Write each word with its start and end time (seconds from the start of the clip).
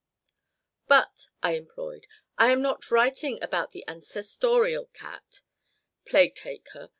"But," 0.87 1.27
I 1.43 1.51
implored, 1.55 2.07
"I'm 2.35 2.63
not 2.63 2.89
writing 2.89 3.37
about 3.39 3.71
the 3.71 3.85
ancestorial 3.87 4.87
cat, 4.93 5.41
plague 6.07 6.33
take 6.33 6.69
her! 6.69 6.89